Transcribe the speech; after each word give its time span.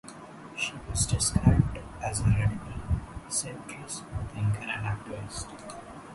She 0.57 0.73
was 0.89 1.05
described 1.05 1.77
as 2.03 2.21
a 2.21 2.23
radical 2.23 2.73
centrist 3.29 4.03
thinker 4.33 4.61
and 4.61 4.81
activist. 4.97 5.45